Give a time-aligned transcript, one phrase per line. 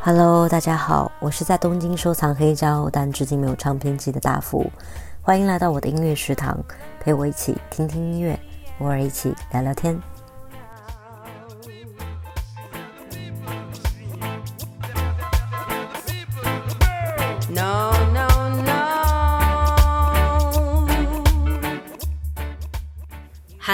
[0.00, 4.70] Hello，大家好，我是在东京收藏黑胶但至今没有唱片机的大福，
[5.20, 6.58] 欢迎来到我的音乐食堂，
[7.00, 8.38] 陪我一起听听音乐，
[8.78, 10.00] 偶尔一起聊聊天。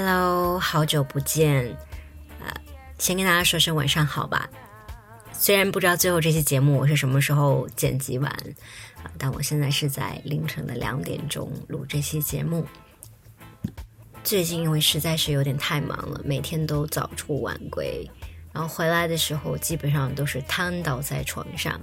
[0.00, 1.76] Hello，好久不见，
[2.38, 2.46] 呃，
[3.00, 4.48] 先跟大家说声晚上好吧。
[5.32, 8.30] 虽然不知道最后这期节目我是什么时候剪辑完
[9.02, 12.64] 啊，但我现在是在凌晨的两点钟录这期节目。
[14.22, 18.08] 最近因为实在是有点太忙了，每天都早出晚归，
[18.52, 21.80] 然后回来的时候基本上都是瘫倒在床上，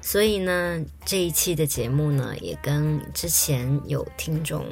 [0.00, 4.64] 所以呢，这一期的节目呢，也跟之前有听众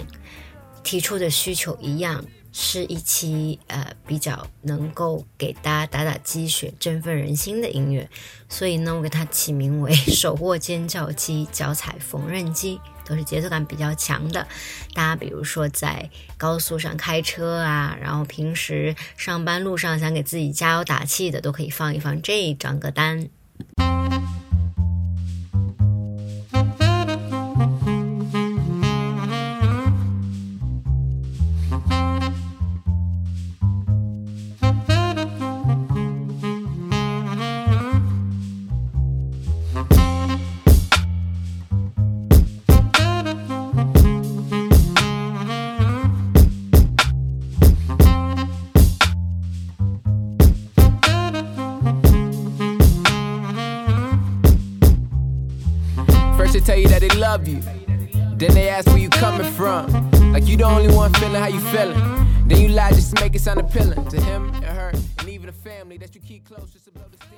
[0.84, 2.24] 提出的需求一样。
[2.58, 8.08] 是一期呃比较能够给大家打打鸡血、振奋人心的音乐，
[8.48, 14.48] 所以呢，我给它起名为“手握尖叫机、脚踩缝纫机”，都是节奏感比较强的。
[14.94, 23.28] 大家比如说在高速上开车啊，然后平时上班路上想给自己加油打气的，都可以放一放这张歌单。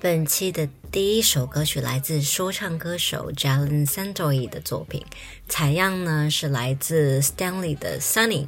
[0.01, 5.05] 本期的第一首歌曲来自说唱歌手 Jalen Santoy 的作品，
[5.49, 8.47] 采样呢是来自 Stanley 的 Sunny，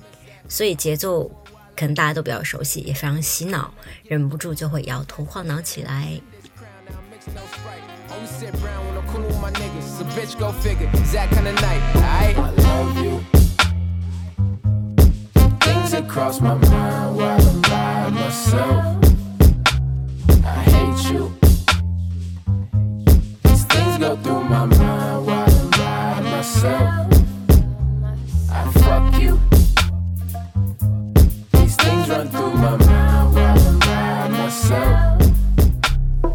[0.49, 1.29] 所以节奏
[1.77, 3.73] 可能大家都比较熟悉，也非常洗脑，
[4.05, 6.21] 忍不住就会摇头晃脑起来。
[24.10, 24.16] I
[28.72, 29.38] fuck you.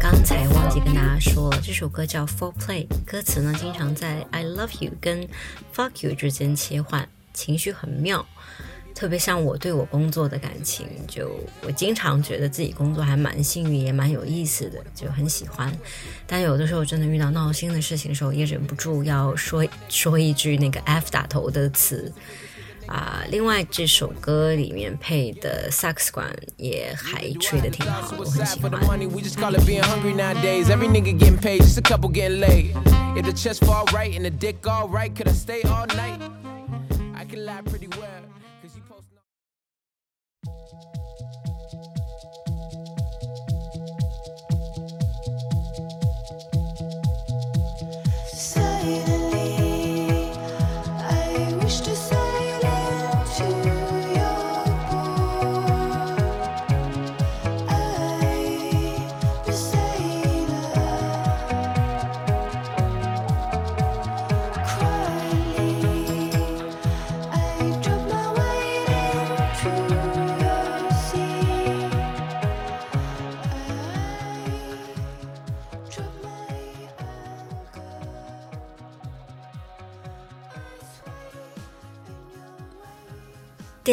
[0.00, 5.28] 刚才忘记跟大家说了，这首歌叫《For Play》，歌词呢经常在 "I love you" 跟
[5.74, 8.24] "fuck you" 之间切换，情绪很妙。
[8.96, 15.70] 特别像我对我工作的感情，就我经常觉得自己工作还蛮幸运，也蛮有意思的，就很喜欢。
[16.26, 22.10] 但有的时候真的遇到闹心的事情的时候，也忍不住要说说一句那个 F 打头的词
[22.86, 23.22] 啊。
[23.30, 28.70] 另外这首歌里面配的萨克斯管也还吹的挺好，我很喜欢。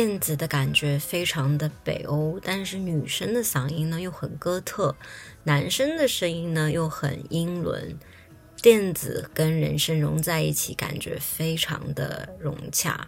[0.06, 4.94] 电子的感觉非常的北欧，但是女生的嗓音呢又很哥特，
[5.46, 7.98] 男生的声音呢又很英伦，
[8.62, 13.08] 电子跟人声融在一起，感觉非常的融洽。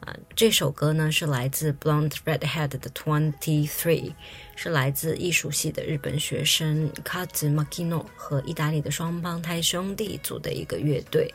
[0.00, 4.12] 啊，这首歌呢是来自 Blonde Redhead 的 Twenty Three，
[4.54, 11.32] 是来自艺术系的日本学生 Kazu Makino 和意大利的双胞胎兄弟组的一个乐队。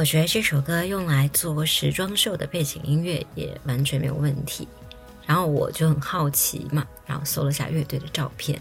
[0.00, 4.66] 我觉得这首歌用来做时装秀的背景音乐也完全没有问题。
[5.26, 8.58] 然后我就很好奇嘛，然后搜了下乐队的照片，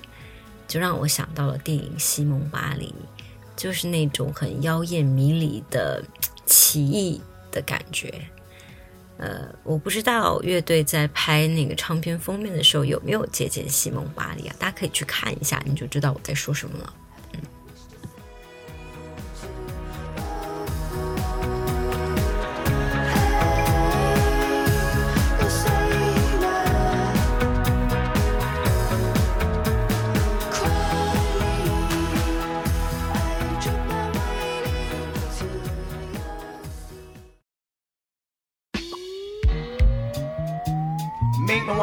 [0.67, 2.87] 就让我想到了电影《西蒙巴黎》，
[3.55, 6.03] 就是那种很妖艳迷离的
[6.45, 8.13] 奇异的感觉。
[9.17, 14.55] 呃，我不知道乐队在拍那个唱片封面的时候有没有借鉴西蒙巴黎啊？
[14.59, 16.93] 大家可以去看一下，你就知道我在说什么了。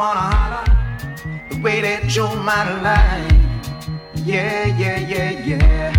[0.02, 0.64] wanna holler
[1.50, 3.60] the way that you're my line.
[4.14, 5.92] Yeah, yeah, yeah, yeah.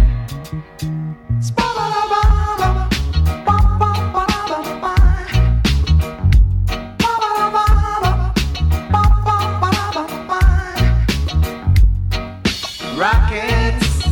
[12.97, 14.07] Rockets,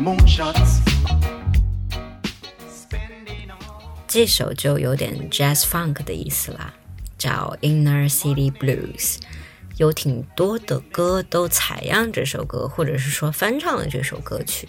[0.00, 0.80] moonshots.
[4.08, 6.72] 这首就有点 jazz funk 的意思啦。
[7.21, 9.17] 叫 Inner City Blues，
[9.77, 14.67] 有挺多的歌都采样这首歌，或者是说翻唱了这首歌曲。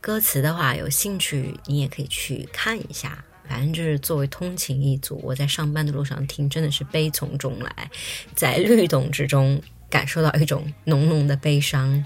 [0.00, 3.24] 歌词的话，有兴趣你也可以去看一下。
[3.48, 7.90] 反正就是作为通勤一族，我在上班的路上听，真的是悲从中来，
[8.34, 12.04] 在律动之中感受到一种浓浓的悲伤。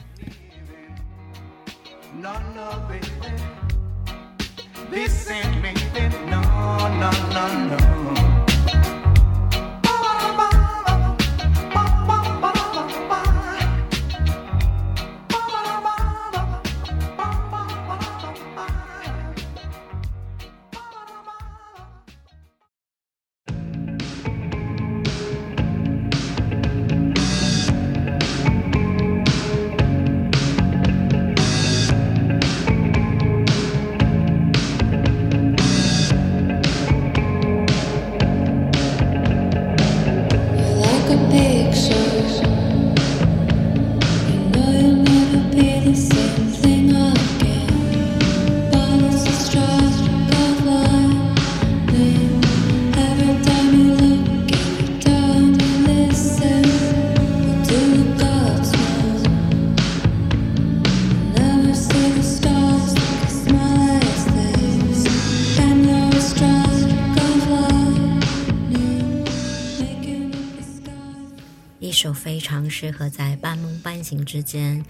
[72.02, 74.82] 首非常适合在半梦半醒之间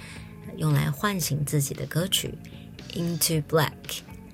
[0.59, 2.33] 用来唤醒自己的歌曲
[2.97, 3.73] 《Into Black》，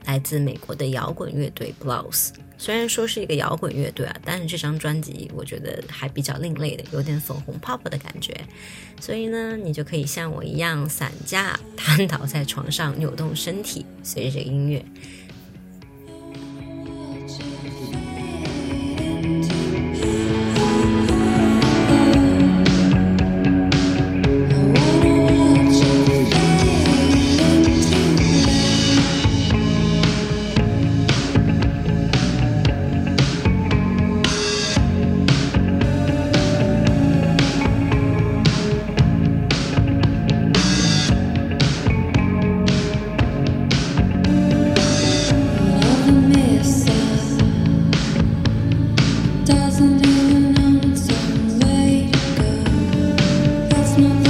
[0.05, 2.33] 来自美国的摇滚乐队 Blows。
[2.59, 8.39] 虽然说是一个摇滚乐队啊，但是这张专辑我觉得还比较另类的，有点粉红泡泡的感觉。
[9.01, 14.85] 所以呢，你就可以像我一样散架，瘫倒在床上，扭动身体，随着这个音乐。
[53.97, 54.26] Christmas.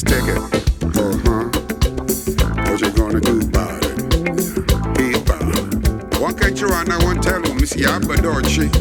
[0.00, 0.38] Stick it.
[0.38, 1.44] Uh huh.
[2.70, 3.98] What you gonna do about it?
[4.96, 6.18] Eba.
[6.18, 8.72] Walk at you and I won't tell you, Miss Yabadochi.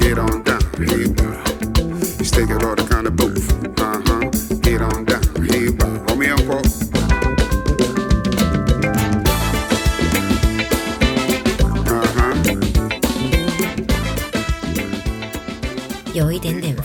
[0.00, 0.60] Get on down.
[0.78, 2.24] Eba.
[2.24, 3.50] Stick it all the kind of booth.
[3.80, 4.30] Uh huh.
[4.60, 5.22] Get on down.
[5.50, 6.08] Eba.
[6.08, 6.80] Romeo and Paul.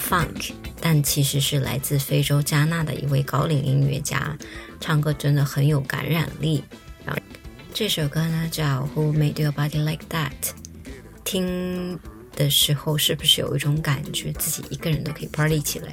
[0.06, 0.75] funk。
[0.88, 4.38] 但其实是来自非洲加纳的一位高龄音乐家，
[4.80, 6.64] 唱歌真的很有感染力。
[7.74, 10.30] 这首歌呢叫《Who Made Your Body Like That》，
[11.24, 12.00] 听
[12.36, 15.92] 的时候是不是有一种感觉，自己一个人都可以 party 起来？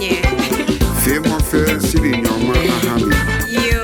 [0.00, 0.22] Yeah.
[1.00, 2.98] Fame on fair, city in your man, I
[3.50, 3.82] Yo.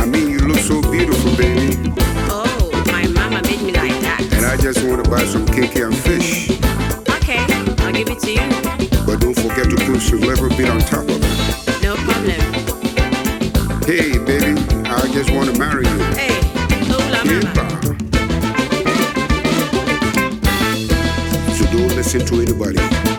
[0.00, 1.92] I mean, you look so beautiful, baby.
[2.28, 4.20] Oh, my mama made me like that.
[4.32, 6.50] And I just want to buy some cake and fish.
[7.16, 7.44] Okay,
[7.78, 8.48] I'll give it to you.
[9.06, 11.82] But don't forget to put some level bit on top of it.
[11.82, 12.40] No problem.
[13.84, 15.98] Hey, baby, I just want to marry you.
[16.14, 16.40] Hey,
[16.90, 17.66] hola, mama.
[21.54, 23.15] So don't listen to anybody.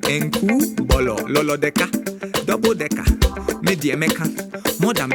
[0.00, 1.86] Enku, Bolo, Lolo Deka,
[2.46, 3.04] Double Deka,
[3.62, 4.24] Media Mecca,
[4.80, 5.12] more than.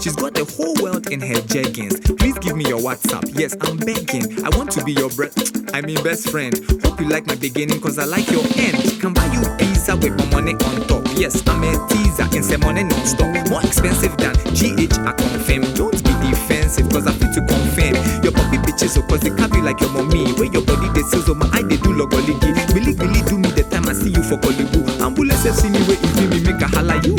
[0.00, 2.00] She's got the whole world in her jeggings.
[2.16, 3.28] Please give me your WhatsApp.
[3.36, 4.24] Yes, I'm begging.
[4.40, 5.28] I want to be your bre-
[5.76, 6.56] I mean best friend.
[6.80, 8.80] Hope you like my beginning, cause I like your end.
[8.96, 11.04] Can buy you pizza with my money on top.
[11.20, 13.28] Yes, I'm a teaser in money non-stop.
[13.52, 15.68] More expensive than GH, I confirm.
[15.76, 17.94] Don't be defensive, cause I feel to confirm.
[18.24, 20.32] Your puppy bitches, so cause they can't carry like your mommy.
[20.40, 22.48] Where your body they sizzle, my eye they do look logoligi.
[22.72, 25.00] Really, really do me the time see you for Kolibu.
[25.00, 27.16] Ambulance see me where if me make a holla you.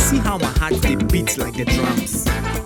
[0.00, 2.63] See how my heart they beat like the drums.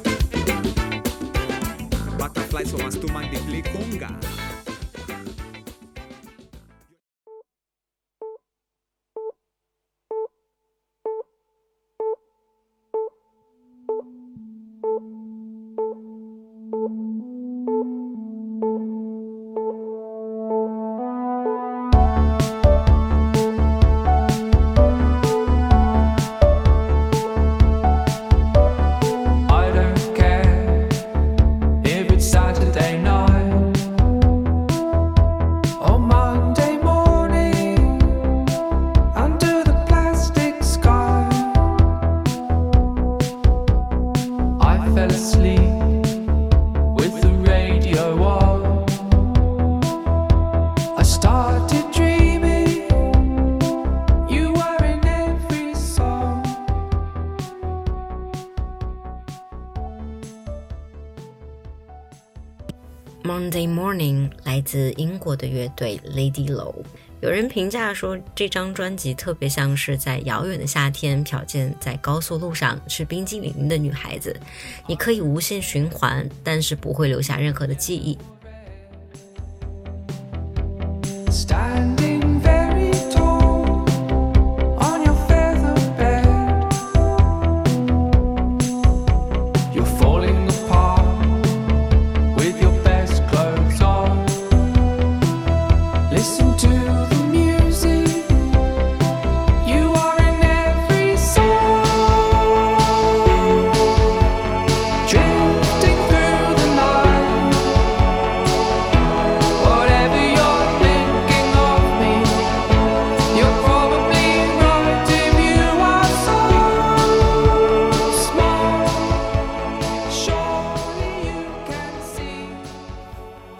[64.68, 66.74] 自英国的乐队 Lady Low，
[67.22, 74.38] 有人评价说，这张专辑特别像是在遥远的夏天瞟见在高速路上吃冰激凌的女孩子，
[74.86, 78.18] 你可以无限循环，但是不会留下任何的记忆。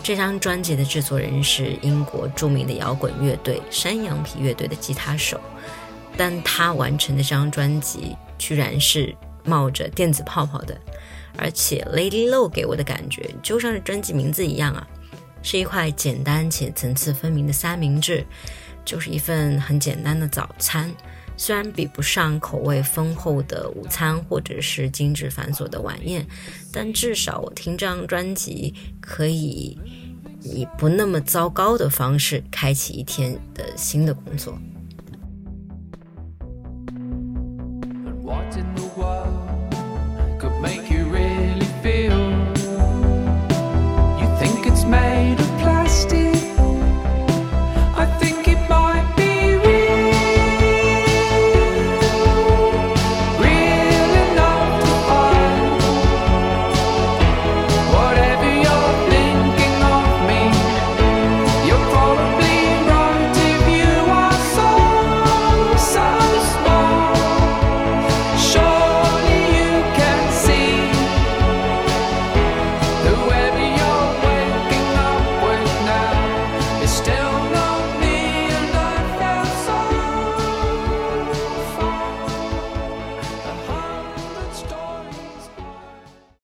[0.09, 5.39] 这张专辑的制作人是英国著名的摇滚乐队山羊皮乐队的吉他手，
[6.17, 10.81] 但他完成的这张专辑居然是冒着电子泡泡的，
[11.37, 14.89] 而且 Lady Low 给我的感觉就像是专辑名字一样啊，
[15.43, 18.25] 是一块简单且层次分明的三明治，
[18.87, 20.91] 就是一份很简单的早餐。
[21.39, 26.27] 虽然比不上口味丰厚的午餐或者是精致繁琐的晚宴，
[26.73, 29.79] 但至少我听这张专辑可以
[30.43, 34.59] 以不那么糟糕的方式开启一天的新的工作。